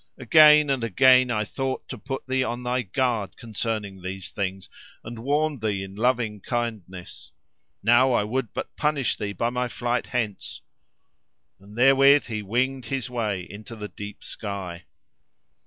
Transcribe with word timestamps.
Again 0.17 0.71
and 0.71 0.83
again, 0.83 1.29
I 1.29 1.43
thought 1.43 1.87
to 1.89 1.97
put 1.99 2.25
thee 2.25 2.43
on 2.43 2.63
thy 2.63 2.81
guard 2.81 3.37
concerning 3.37 4.01
these 4.01 4.31
things, 4.31 4.67
and 5.03 5.19
warned 5.19 5.61
thee 5.61 5.83
in 5.83 5.93
loving 5.93 6.39
kindness. 6.41 7.29
Now 7.83 8.11
I 8.13 8.23
would 8.23 8.51
but 8.51 8.75
punish 8.75 9.15
thee 9.15 9.33
by 9.33 9.51
my 9.51 9.67
flight 9.67 10.07
hence." 10.07 10.61
And 11.59 11.77
therewith 11.77 12.25
he 12.25 12.41
winged 12.41 12.85
his 12.85 13.11
way 13.11 13.41
into 13.47 13.75
the 13.75 13.89
deep 13.89 14.23
sky. 14.23 14.85